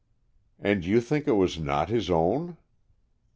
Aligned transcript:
"And 0.59 0.83
you 0.83 0.99
think 0.99 1.27
it 1.27 1.33
was 1.33 1.59
not 1.59 1.89
his 1.89 2.09
own?" 2.09 2.57